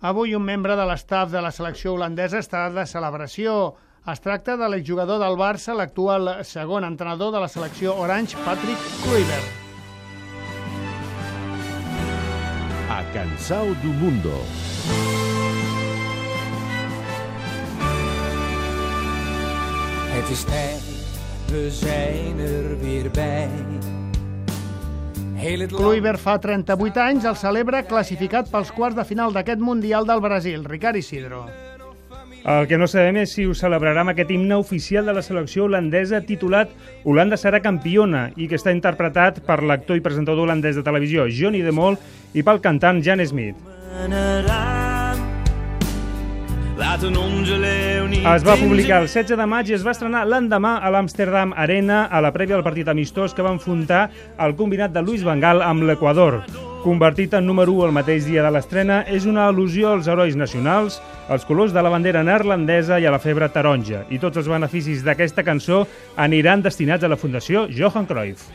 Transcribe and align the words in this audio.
Avui 0.00 0.34
un 0.36 0.42
membre 0.44 0.74
de 0.76 0.84
l'estaf 0.84 1.30
de 1.32 1.40
la 1.40 1.50
selecció 1.50 1.94
holandesa 1.94 2.42
està 2.42 2.66
de 2.68 2.84
celebració. 2.84 3.76
Es 4.06 4.20
tracta 4.20 4.56
de 4.60 4.68
l'exjugador 4.68 5.18
del 5.22 5.38
Barça, 5.40 5.72
l'actual 5.74 6.44
segon 6.44 6.84
entrenador 6.84 7.32
de 7.32 7.40
la 7.40 7.48
selecció 7.48 7.96
Orange, 7.96 8.36
Patrick 8.44 8.76
Kluivert. 9.02 9.48
A 12.92 13.00
Cansao 13.14 13.72
do 13.82 13.94
Mundo. 13.96 14.36
Het 20.12 20.28
is 20.30 20.44
tijd, 20.44 20.82
we 21.50 21.70
zijn 21.70 22.38
er 22.38 22.78
weer 22.78 23.10
bij. 23.10 23.75
Kluivert 25.68 26.20
fa 26.20 26.38
38 26.40 27.00
anys, 27.02 27.26
el 27.28 27.36
celebra 27.36 27.82
classificat 27.86 28.48
pels 28.50 28.72
quarts 28.72 28.96
de 28.96 29.04
final 29.04 29.34
d'aquest 29.34 29.60
Mundial 29.60 30.06
del 30.08 30.22
Brasil, 30.24 30.64
Ricard 30.64 30.96
Isidro. 30.96 31.44
El 32.46 32.68
que 32.70 32.78
no 32.78 32.86
sabem 32.86 33.18
és 33.24 33.32
si 33.34 33.42
ho 33.42 33.56
celebrarà 33.58 34.04
amb 34.04 34.12
aquest 34.12 34.30
himne 34.30 34.54
oficial 34.62 35.08
de 35.08 35.16
la 35.16 35.24
selecció 35.26 35.64
holandesa 35.66 36.20
titulat 36.22 36.70
Holanda 37.02 37.34
serà 37.40 37.58
campiona 37.62 38.28
i 38.36 38.46
que 38.46 38.54
està 38.54 38.70
interpretat 38.70 39.42
per 39.48 39.64
l'actor 39.66 39.98
i 39.98 40.04
presentador 40.04 40.46
holandès 40.46 40.78
de 40.78 40.86
televisió 40.86 41.26
Johnny 41.26 41.64
de 41.66 41.74
Mol 41.74 41.98
i 42.34 42.46
pel 42.46 42.62
cantant 42.62 43.02
Jan 43.02 43.24
Smith. 43.26 43.58
eraan. 44.06 44.85
Es 46.96 48.44
va 48.46 48.54
publicar 48.56 49.02
el 49.02 49.08
16 49.08 49.36
de 49.36 49.46
maig 49.46 49.68
i 49.68 49.74
es 49.76 49.82
va 49.84 49.92
estrenar 49.92 50.22
l'endemà 50.24 50.78
a 50.80 50.88
l'Amsterdam 50.94 51.52
Arena 51.52 52.06
a 52.08 52.22
la 52.24 52.30
prèvia 52.32 52.56
del 52.56 52.64
partit 52.64 52.88
amistós 52.88 53.34
que 53.36 53.44
va 53.44 53.52
enfrontar 53.52 54.06
el 54.40 54.54
combinat 54.56 54.94
de 54.94 55.02
Luis 55.04 55.24
Vangal 55.26 55.60
amb 55.60 55.84
l'Equador. 55.84 56.40
Convertit 56.86 57.34
en 57.36 57.44
número 57.44 57.74
1 57.74 57.90
el 57.90 57.92
mateix 57.92 58.24
dia 58.24 58.44
de 58.46 58.52
l'estrena, 58.54 59.02
és 59.12 59.26
una 59.28 59.44
al·lusió 59.50 59.92
als 59.92 60.08
herois 60.08 60.38
nacionals, 60.40 60.96
als 61.28 61.44
colors 61.44 61.74
de 61.76 61.82
la 61.84 61.92
bandera 61.92 62.22
neerlandesa 62.24 62.96
i 62.96 63.04
a 63.04 63.12
la 63.12 63.20
febre 63.20 63.50
taronja. 63.52 64.06
I 64.08 64.22
tots 64.22 64.40
els 64.40 64.48
beneficis 64.48 65.04
d'aquesta 65.04 65.44
cançó 65.44 65.84
aniran 66.16 66.64
destinats 66.64 67.04
a 67.04 67.12
la 67.12 67.20
Fundació 67.20 67.66
Johan 67.68 68.08
Cruyff. 68.08 68.48